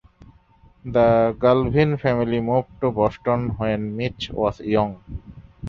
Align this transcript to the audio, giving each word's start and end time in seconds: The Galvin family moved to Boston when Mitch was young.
The 0.83 1.37
Galvin 1.39 1.95
family 1.99 2.41
moved 2.41 2.69
to 2.81 2.89
Boston 2.89 3.49
when 3.49 3.95
Mitch 3.95 4.31
was 4.31 4.59
young. 4.59 4.99